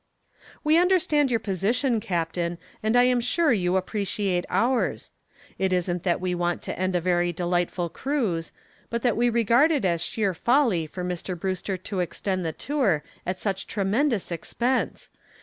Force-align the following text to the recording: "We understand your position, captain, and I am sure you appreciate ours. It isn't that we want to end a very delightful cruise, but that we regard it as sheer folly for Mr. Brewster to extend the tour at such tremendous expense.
"We 0.63 0.79
understand 0.79 1.29
your 1.29 1.39
position, 1.39 1.99
captain, 1.99 2.57
and 2.81 2.95
I 2.97 3.03
am 3.03 3.21
sure 3.21 3.53
you 3.53 3.77
appreciate 3.77 4.45
ours. 4.49 5.11
It 5.59 5.71
isn't 5.71 6.01
that 6.01 6.19
we 6.19 6.33
want 6.33 6.63
to 6.63 6.75
end 6.79 6.95
a 6.95 6.99
very 6.99 7.31
delightful 7.31 7.87
cruise, 7.87 8.51
but 8.89 9.03
that 9.03 9.15
we 9.15 9.29
regard 9.29 9.69
it 9.69 9.85
as 9.85 10.03
sheer 10.03 10.33
folly 10.33 10.87
for 10.87 11.03
Mr. 11.03 11.39
Brewster 11.39 11.77
to 11.77 11.99
extend 11.99 12.43
the 12.43 12.51
tour 12.51 13.03
at 13.27 13.39
such 13.39 13.67
tremendous 13.67 14.31
expense. 14.31 15.11